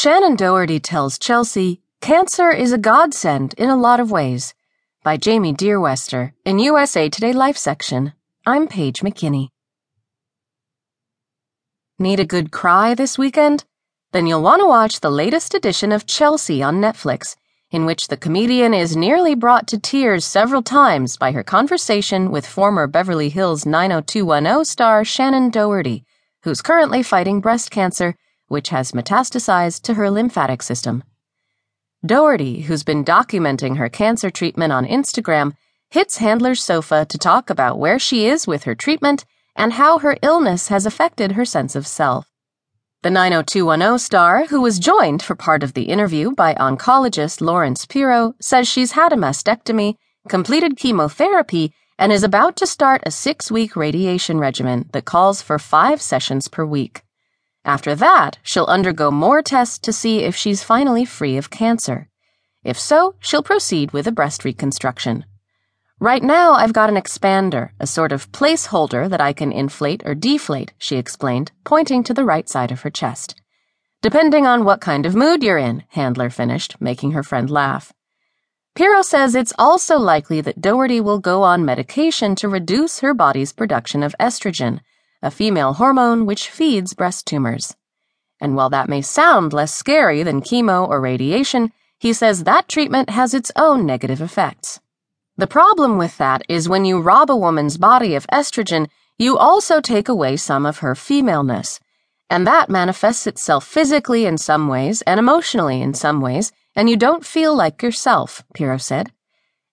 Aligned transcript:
Shannen 0.00 0.34
Doherty 0.34 0.80
tells 0.80 1.18
Chelsea, 1.18 1.82
Cancer 2.00 2.48
is 2.48 2.72
a 2.72 2.78
godsend 2.78 3.52
in 3.58 3.68
a 3.68 3.76
lot 3.76 4.00
of 4.00 4.10
ways. 4.10 4.54
By 5.04 5.18
Jayme 5.18 5.54
Deerwester 5.54 6.32
in 6.42 6.58
USA 6.58 7.10
Today 7.10 7.34
Life 7.34 7.58
section. 7.58 8.14
I'm 8.46 8.66
Paige 8.66 9.02
McKinney. 9.02 9.48
Need 11.98 12.18
a 12.18 12.24
good 12.24 12.50
cry 12.50 12.94
this 12.94 13.18
weekend? 13.18 13.66
Then 14.12 14.26
you'll 14.26 14.40
want 14.40 14.62
to 14.62 14.66
watch 14.66 15.00
the 15.00 15.10
latest 15.10 15.52
edition 15.52 15.92
of 15.92 16.06
Chelsea 16.06 16.62
on 16.62 16.80
Netflix, 16.80 17.36
in 17.70 17.84
which 17.84 18.08
the 18.08 18.16
comedian 18.16 18.72
is 18.72 18.96
nearly 18.96 19.34
brought 19.34 19.66
to 19.66 19.78
tears 19.78 20.24
several 20.24 20.62
times 20.62 21.18
by 21.18 21.32
her 21.32 21.44
conversation 21.44 22.30
with 22.30 22.46
former 22.46 22.86
Beverly 22.86 23.28
Hills 23.28 23.66
90210 23.66 24.64
star 24.64 25.02
Shannen 25.02 25.52
Doherty, 25.52 26.06
who's 26.44 26.62
currently 26.62 27.02
fighting 27.02 27.42
breast 27.42 27.70
cancer 27.70 28.14
which 28.50 28.70
has 28.70 28.90
metastasized 28.90 29.82
to 29.82 29.94
her 29.94 30.10
lymphatic 30.10 30.60
system. 30.62 31.04
Doherty, 32.04 32.62
who's 32.62 32.82
been 32.82 33.04
documenting 33.04 33.76
her 33.76 33.88
cancer 33.88 34.28
treatment 34.28 34.72
on 34.72 34.86
Instagram, 34.86 35.52
hits 35.90 36.16
Handler's 36.16 36.62
sofa 36.62 37.06
to 37.08 37.16
talk 37.18 37.48
about 37.48 37.78
where 37.78 37.98
she 37.98 38.26
is 38.26 38.48
with 38.48 38.64
her 38.64 38.74
treatment 38.74 39.24
and 39.54 39.74
how 39.74 39.98
her 39.98 40.16
illness 40.20 40.66
has 40.68 40.84
affected 40.84 41.32
her 41.32 41.44
sense 41.44 41.76
of 41.76 41.86
self. 41.86 42.26
The 43.02 43.10
90210 43.10 43.98
star, 43.98 44.46
who 44.46 44.60
was 44.60 44.78
joined 44.78 45.22
for 45.22 45.34
part 45.36 45.62
of 45.62 45.74
the 45.74 45.84
interview 45.84 46.32
by 46.32 46.54
oncologist 46.54 47.40
Lawrence 47.40 47.86
Piro, 47.86 48.34
says 48.40 48.66
she's 48.66 48.92
had 48.92 49.12
a 49.12 49.16
mastectomy, 49.16 49.94
completed 50.28 50.76
chemotherapy, 50.76 51.72
and 51.98 52.12
is 52.12 52.24
about 52.24 52.56
to 52.56 52.66
start 52.66 53.02
a 53.06 53.10
six 53.10 53.50
week 53.50 53.76
radiation 53.76 54.38
regimen 54.38 54.88
that 54.92 55.04
calls 55.04 55.40
for 55.40 55.58
five 55.58 56.02
sessions 56.02 56.48
per 56.48 56.64
week. 56.64 57.02
After 57.64 57.94
that, 57.94 58.38
she'll 58.42 58.64
undergo 58.64 59.10
more 59.10 59.42
tests 59.42 59.78
to 59.80 59.92
see 59.92 60.20
if 60.20 60.34
she's 60.34 60.62
finally 60.62 61.04
free 61.04 61.36
of 61.36 61.50
cancer. 61.50 62.08
If 62.64 62.78
so, 62.78 63.16
she'll 63.20 63.42
proceed 63.42 63.92
with 63.92 64.06
a 64.06 64.12
breast 64.12 64.44
reconstruction. 64.44 65.24
Right 65.98 66.22
now, 66.22 66.54
I've 66.54 66.72
got 66.72 66.88
an 66.88 66.96
expander, 66.96 67.70
a 67.78 67.86
sort 67.86 68.12
of 68.12 68.32
placeholder 68.32 69.08
that 69.10 69.20
I 69.20 69.34
can 69.34 69.52
inflate 69.52 70.02
or 70.06 70.14
deflate, 70.14 70.72
she 70.78 70.96
explained, 70.96 71.52
pointing 71.64 72.02
to 72.04 72.14
the 72.14 72.24
right 72.24 72.48
side 72.48 72.72
of 72.72 72.80
her 72.80 72.90
chest. 72.90 73.34
Depending 74.00 74.46
on 74.46 74.64
what 74.64 74.80
kind 74.80 75.04
of 75.04 75.14
mood 75.14 75.42
you're 75.42 75.58
in, 75.58 75.84
Handler 75.88 76.30
finished, 76.30 76.80
making 76.80 77.12
her 77.12 77.22
friend 77.22 77.50
laugh. 77.50 77.92
Piro 78.74 79.02
says 79.02 79.34
it's 79.34 79.52
also 79.58 79.98
likely 79.98 80.40
that 80.40 80.62
Doherty 80.62 81.02
will 81.02 81.18
go 81.18 81.42
on 81.42 81.66
medication 81.66 82.34
to 82.36 82.48
reduce 82.48 83.00
her 83.00 83.12
body's 83.12 83.52
production 83.52 84.02
of 84.02 84.14
estrogen 84.18 84.80
a 85.22 85.30
female 85.30 85.74
hormone 85.74 86.26
which 86.26 86.48
feeds 86.48 86.94
breast 86.94 87.26
tumors. 87.26 87.76
And 88.40 88.56
while 88.56 88.70
that 88.70 88.88
may 88.88 89.02
sound 89.02 89.52
less 89.52 89.74
scary 89.74 90.22
than 90.22 90.40
chemo 90.40 90.88
or 90.88 91.00
radiation, 91.00 91.72
he 91.98 92.12
says 92.12 92.44
that 92.44 92.68
treatment 92.68 93.10
has 93.10 93.34
its 93.34 93.52
own 93.56 93.84
negative 93.84 94.22
effects. 94.22 94.80
The 95.36 95.46
problem 95.46 95.98
with 95.98 96.16
that 96.18 96.42
is 96.48 96.68
when 96.68 96.84
you 96.84 97.00
rob 97.00 97.30
a 97.30 97.36
woman's 97.36 97.76
body 97.76 98.14
of 98.14 98.26
estrogen, 98.32 98.88
you 99.18 99.36
also 99.36 99.80
take 99.80 100.08
away 100.08 100.36
some 100.36 100.64
of 100.64 100.78
her 100.78 100.94
femaleness. 100.94 101.80
And 102.30 102.46
that 102.46 102.70
manifests 102.70 103.26
itself 103.26 103.66
physically 103.66 104.24
in 104.24 104.38
some 104.38 104.68
ways 104.68 105.02
and 105.02 105.18
emotionally 105.18 105.82
in 105.82 105.92
some 105.92 106.20
ways, 106.20 106.52
and 106.74 106.88
you 106.88 106.96
don't 106.96 107.26
feel 107.26 107.54
like 107.54 107.82
yourself, 107.82 108.44
Piro 108.54 108.78
said. 108.78 109.12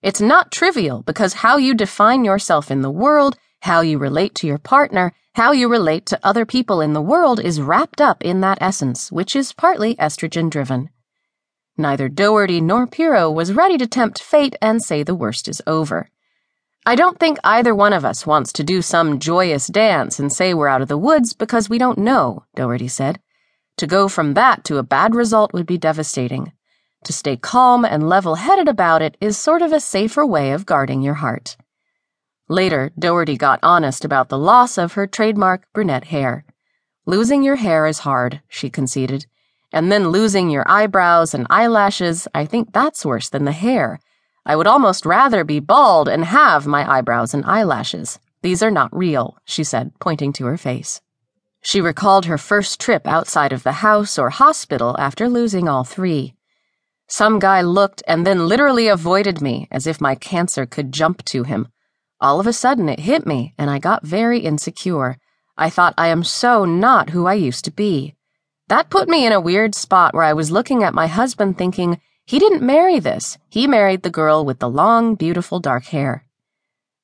It's 0.02 0.20
not 0.20 0.52
trivial 0.52 1.02
because 1.02 1.34
how 1.34 1.56
you 1.56 1.74
define 1.74 2.24
yourself 2.24 2.70
in 2.70 2.82
the 2.82 2.90
world, 2.90 3.36
how 3.60 3.80
you 3.80 3.98
relate 3.98 4.34
to 4.36 4.46
your 4.46 4.58
partner, 4.58 5.12
how 5.34 5.52
you 5.52 5.68
relate 5.68 6.06
to 6.06 6.20
other 6.22 6.44
people 6.44 6.80
in 6.80 6.92
the 6.92 7.00
world 7.00 7.40
is 7.40 7.60
wrapped 7.60 8.00
up 8.00 8.24
in 8.24 8.40
that 8.40 8.58
essence, 8.60 9.12
which 9.12 9.36
is 9.36 9.52
partly 9.52 9.94
estrogen 9.96 10.50
driven. 10.50 10.90
Neither 11.76 12.08
Doherty 12.08 12.60
nor 12.60 12.86
Piro 12.86 13.30
was 13.30 13.52
ready 13.52 13.78
to 13.78 13.86
tempt 13.86 14.20
fate 14.20 14.56
and 14.60 14.82
say 14.82 15.02
the 15.02 15.14
worst 15.14 15.46
is 15.48 15.62
over. 15.66 16.10
I 16.84 16.96
don't 16.96 17.20
think 17.20 17.38
either 17.44 17.74
one 17.74 17.92
of 17.92 18.04
us 18.04 18.26
wants 18.26 18.52
to 18.54 18.64
do 18.64 18.82
some 18.82 19.18
joyous 19.18 19.66
dance 19.66 20.18
and 20.18 20.32
say 20.32 20.54
we're 20.54 20.68
out 20.68 20.82
of 20.82 20.88
the 20.88 20.98
woods 20.98 21.34
because 21.34 21.68
we 21.68 21.78
don't 21.78 21.98
know, 21.98 22.44
Doherty 22.56 22.88
said. 22.88 23.20
To 23.76 23.86
go 23.86 24.08
from 24.08 24.34
that 24.34 24.64
to 24.64 24.78
a 24.78 24.82
bad 24.82 25.14
result 25.14 25.52
would 25.52 25.66
be 25.66 25.78
devastating. 25.78 26.52
To 27.04 27.12
stay 27.12 27.36
calm 27.36 27.84
and 27.84 28.08
level 28.08 28.34
headed 28.34 28.68
about 28.68 29.02
it 29.02 29.16
is 29.20 29.38
sort 29.38 29.62
of 29.62 29.72
a 29.72 29.78
safer 29.78 30.26
way 30.26 30.50
of 30.50 30.66
guarding 30.66 31.00
your 31.02 31.14
heart. 31.14 31.56
Later, 32.48 32.90
Doherty 32.98 33.36
got 33.36 33.60
honest 33.62 34.04
about 34.04 34.30
the 34.30 34.38
loss 34.38 34.78
of 34.78 34.94
her 34.94 35.06
trademark 35.06 35.70
brunette 35.74 36.04
hair. 36.04 36.44
Losing 37.04 37.42
your 37.42 37.56
hair 37.56 37.86
is 37.86 38.00
hard, 38.00 38.40
she 38.48 38.70
conceded. 38.70 39.26
And 39.70 39.92
then 39.92 40.08
losing 40.08 40.48
your 40.48 40.64
eyebrows 40.66 41.34
and 41.34 41.46
eyelashes, 41.50 42.26
I 42.34 42.46
think 42.46 42.72
that's 42.72 43.04
worse 43.04 43.28
than 43.28 43.44
the 43.44 43.52
hair. 43.52 44.00
I 44.46 44.56
would 44.56 44.66
almost 44.66 45.04
rather 45.04 45.44
be 45.44 45.60
bald 45.60 46.08
and 46.08 46.24
have 46.24 46.66
my 46.66 46.90
eyebrows 46.90 47.34
and 47.34 47.44
eyelashes. 47.44 48.18
These 48.40 48.62
are 48.62 48.70
not 48.70 48.96
real, 48.96 49.36
she 49.44 49.62
said, 49.62 49.92
pointing 50.00 50.32
to 50.34 50.46
her 50.46 50.56
face. 50.56 51.02
She 51.60 51.82
recalled 51.82 52.24
her 52.24 52.38
first 52.38 52.80
trip 52.80 53.06
outside 53.06 53.52
of 53.52 53.62
the 53.62 53.84
house 53.84 54.18
or 54.18 54.30
hospital 54.30 54.96
after 54.98 55.28
losing 55.28 55.68
all 55.68 55.84
three. 55.84 56.34
Some 57.08 57.38
guy 57.38 57.60
looked 57.60 58.02
and 58.06 58.26
then 58.26 58.48
literally 58.48 58.88
avoided 58.88 59.42
me 59.42 59.68
as 59.70 59.86
if 59.86 60.00
my 60.00 60.14
cancer 60.14 60.64
could 60.64 60.92
jump 60.92 61.24
to 61.26 61.42
him. 61.42 61.68
All 62.20 62.40
of 62.40 62.46
a 62.46 62.52
sudden, 62.52 62.88
it 62.88 63.00
hit 63.00 63.26
me, 63.26 63.54
and 63.56 63.70
I 63.70 63.78
got 63.78 64.04
very 64.04 64.40
insecure. 64.40 65.18
I 65.56 65.70
thought 65.70 65.94
I 65.96 66.08
am 66.08 66.24
so 66.24 66.64
not 66.64 67.10
who 67.10 67.26
I 67.26 67.34
used 67.34 67.64
to 67.66 67.70
be. 67.70 68.14
That 68.68 68.90
put 68.90 69.08
me 69.08 69.24
in 69.24 69.32
a 69.32 69.40
weird 69.40 69.74
spot 69.74 70.14
where 70.14 70.24
I 70.24 70.32
was 70.32 70.50
looking 70.50 70.82
at 70.82 70.94
my 70.94 71.06
husband 71.06 71.56
thinking, 71.56 72.00
he 72.26 72.38
didn't 72.38 72.62
marry 72.62 72.98
this. 72.98 73.38
He 73.48 73.66
married 73.66 74.02
the 74.02 74.10
girl 74.10 74.44
with 74.44 74.58
the 74.58 74.68
long, 74.68 75.14
beautiful 75.14 75.60
dark 75.60 75.84
hair. 75.86 76.24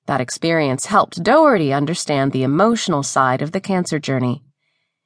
That 0.06 0.20
experience 0.20 0.86
helped 0.86 1.22
Doherty 1.22 1.72
understand 1.72 2.32
the 2.32 2.42
emotional 2.42 3.02
side 3.02 3.40
of 3.40 3.52
the 3.52 3.60
cancer 3.60 3.98
journey. 3.98 4.42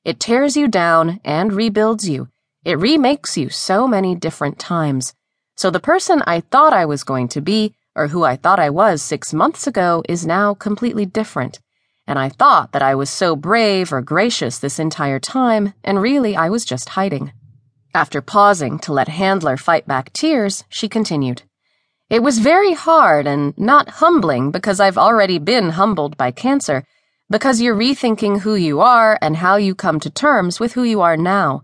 It 0.04 0.18
tears 0.18 0.56
you 0.56 0.66
down 0.66 1.20
and 1.24 1.52
rebuilds 1.52 2.08
you. 2.08 2.28
It 2.64 2.78
remakes 2.80 3.36
you 3.36 3.50
so 3.50 3.86
many 3.86 4.16
different 4.16 4.58
times. 4.58 5.14
So 5.54 5.70
the 5.70 5.80
person 5.80 6.22
I 6.26 6.40
thought 6.40 6.72
I 6.72 6.86
was 6.86 7.04
going 7.04 7.28
to 7.28 7.40
be 7.40 7.74
or 7.94 8.08
who 8.08 8.24
I 8.24 8.36
thought 8.36 8.58
I 8.58 8.70
was 8.70 9.02
six 9.02 9.32
months 9.32 9.66
ago, 9.66 10.02
is 10.08 10.26
now 10.26 10.54
completely 10.54 11.06
different. 11.06 11.60
And 12.06 12.18
I 12.18 12.28
thought 12.28 12.72
that 12.72 12.82
I 12.82 12.94
was 12.94 13.10
so 13.10 13.36
brave 13.36 13.92
or 13.92 14.00
gracious 14.00 14.58
this 14.58 14.78
entire 14.78 15.18
time, 15.18 15.74
and 15.84 16.00
really 16.00 16.36
I 16.36 16.48
was 16.48 16.64
just 16.64 16.90
hiding. 16.90 17.32
After 17.94 18.22
pausing 18.22 18.78
to 18.80 18.92
let 18.92 19.08
Handler 19.08 19.56
fight 19.56 19.86
back 19.86 20.12
tears, 20.12 20.64
she 20.68 20.88
continued. 20.88 21.42
It 22.08 22.22
was 22.22 22.38
very 22.38 22.72
hard 22.72 23.26
and 23.26 23.52
not 23.58 23.90
humbling 24.00 24.50
because 24.50 24.80
I've 24.80 24.96
already 24.96 25.38
been 25.38 25.70
humbled 25.70 26.16
by 26.16 26.30
cancer, 26.30 26.84
because 27.28 27.60
you're 27.60 27.76
rethinking 27.76 28.40
who 28.40 28.54
you 28.54 28.80
are 28.80 29.18
and 29.20 29.36
how 29.36 29.56
you 29.56 29.74
come 29.74 30.00
to 30.00 30.08
terms 30.08 30.58
with 30.58 30.72
who 30.72 30.84
you 30.84 31.02
are 31.02 31.16
now. 31.16 31.62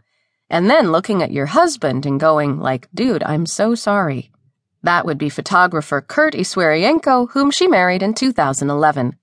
And 0.50 0.68
then 0.68 0.92
looking 0.92 1.22
at 1.22 1.32
your 1.32 1.46
husband 1.46 2.04
and 2.04 2.20
going, 2.20 2.60
like, 2.60 2.88
dude, 2.94 3.22
I'm 3.22 3.46
so 3.46 3.74
sorry. 3.74 4.30
That 4.84 5.06
would 5.06 5.16
be 5.16 5.30
photographer 5.30 6.02
Kurt 6.02 6.34
Iswarienko, 6.34 7.30
whom 7.30 7.50
she 7.50 7.66
married 7.66 8.02
in 8.02 8.12
2011. 8.12 9.16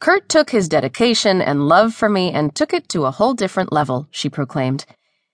Kurt 0.00 0.26
took 0.26 0.48
his 0.48 0.70
dedication 0.70 1.42
and 1.42 1.68
love 1.68 1.92
for 1.92 2.08
me 2.08 2.32
and 2.32 2.54
took 2.54 2.72
it 2.72 2.88
to 2.88 3.04
a 3.04 3.10
whole 3.10 3.34
different 3.34 3.72
level, 3.72 4.08
she 4.10 4.30
proclaimed. 4.30 4.86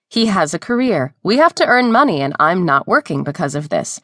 He 0.09 0.25
has 0.25 0.53
a 0.53 0.59
career. 0.59 1.15
We 1.23 1.37
have 1.37 1.55
to 1.55 1.65
earn 1.65 1.93
money, 1.93 2.19
and 2.19 2.35
I'm 2.41 2.65
not 2.65 2.89
working 2.89 3.23
because 3.23 3.55
of 3.55 3.69
this. 3.69 4.01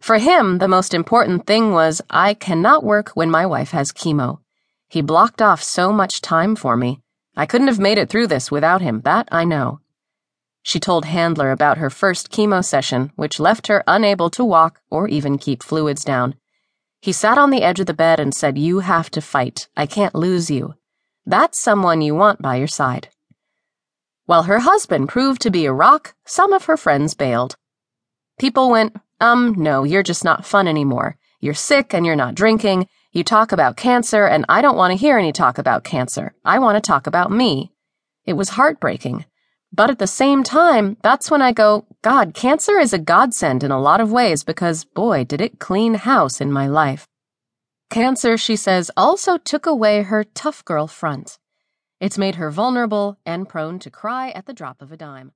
For 0.00 0.18
him, 0.18 0.58
the 0.58 0.68
most 0.68 0.94
important 0.94 1.44
thing 1.44 1.72
was 1.72 2.00
I 2.08 2.34
cannot 2.34 2.84
work 2.84 3.10
when 3.10 3.32
my 3.32 3.44
wife 3.46 3.72
has 3.72 3.90
chemo. 3.90 4.38
He 4.88 5.02
blocked 5.02 5.42
off 5.42 5.60
so 5.60 5.92
much 5.92 6.20
time 6.20 6.54
for 6.54 6.76
me. 6.76 7.00
I 7.36 7.46
couldn't 7.46 7.66
have 7.66 7.80
made 7.80 7.98
it 7.98 8.08
through 8.08 8.28
this 8.28 8.52
without 8.52 8.80
him, 8.80 9.00
that 9.00 9.28
I 9.32 9.44
know. 9.44 9.80
She 10.62 10.78
told 10.78 11.06
Handler 11.06 11.50
about 11.50 11.78
her 11.78 11.90
first 11.90 12.30
chemo 12.30 12.64
session, 12.64 13.12
which 13.16 13.40
left 13.40 13.68
her 13.68 13.82
unable 13.86 14.30
to 14.30 14.44
walk 14.44 14.80
or 14.90 15.08
even 15.08 15.38
keep 15.38 15.62
fluids 15.62 16.04
down. 16.04 16.34
He 17.00 17.12
sat 17.12 17.38
on 17.38 17.50
the 17.50 17.62
edge 17.62 17.80
of 17.80 17.86
the 17.86 17.94
bed 17.94 18.20
and 18.20 18.34
said, 18.34 18.58
You 18.58 18.80
have 18.80 19.10
to 19.12 19.22
fight. 19.22 19.68
I 19.76 19.86
can't 19.86 20.14
lose 20.14 20.50
you. 20.50 20.74
That's 21.24 21.58
someone 21.58 22.02
you 22.02 22.14
want 22.14 22.42
by 22.42 22.56
your 22.56 22.68
side. 22.68 23.08
While 24.26 24.44
her 24.44 24.60
husband 24.60 25.08
proved 25.08 25.40
to 25.42 25.50
be 25.50 25.64
a 25.64 25.72
rock, 25.72 26.14
some 26.26 26.52
of 26.52 26.64
her 26.64 26.76
friends 26.76 27.14
bailed. 27.14 27.56
People 28.38 28.70
went, 28.70 28.94
Um, 29.18 29.54
no, 29.56 29.84
you're 29.84 30.02
just 30.02 30.24
not 30.24 30.44
fun 30.44 30.68
anymore. 30.68 31.16
You're 31.40 31.54
sick 31.54 31.94
and 31.94 32.04
you're 32.04 32.16
not 32.16 32.34
drinking. 32.34 32.86
You 33.12 33.24
talk 33.24 33.50
about 33.50 33.76
cancer, 33.76 34.26
and 34.26 34.44
I 34.48 34.62
don't 34.62 34.76
want 34.76 34.92
to 34.92 34.96
hear 34.96 35.18
any 35.18 35.32
talk 35.32 35.58
about 35.58 35.84
cancer. 35.84 36.34
I 36.44 36.58
want 36.58 36.76
to 36.76 36.86
talk 36.86 37.06
about 37.06 37.32
me. 37.32 37.72
It 38.24 38.34
was 38.34 38.50
heartbreaking. 38.50 39.24
But 39.72 39.90
at 39.90 39.98
the 39.98 40.06
same 40.06 40.42
time, 40.42 40.96
that's 41.02 41.30
when 41.30 41.42
I 41.42 41.52
go, 41.52 41.86
God, 42.02 42.34
cancer 42.34 42.78
is 42.78 42.92
a 42.92 42.98
godsend 42.98 43.62
in 43.62 43.70
a 43.70 43.80
lot 43.80 44.00
of 44.00 44.10
ways 44.10 44.42
because, 44.42 44.84
boy, 44.84 45.24
did 45.24 45.40
it 45.40 45.60
clean 45.60 45.94
house 45.94 46.40
in 46.40 46.50
my 46.50 46.66
life. 46.66 47.06
Cancer, 47.88 48.36
she 48.36 48.56
says, 48.56 48.90
also 48.96 49.38
took 49.38 49.66
away 49.66 50.02
her 50.02 50.24
tough 50.24 50.64
girl 50.64 50.86
front. 50.86 51.38
It's 52.00 52.18
made 52.18 52.36
her 52.36 52.50
vulnerable 52.50 53.18
and 53.24 53.48
prone 53.48 53.78
to 53.80 53.90
cry 53.90 54.30
at 54.30 54.46
the 54.46 54.54
drop 54.54 54.82
of 54.82 54.90
a 54.90 54.96
dime. 54.96 55.32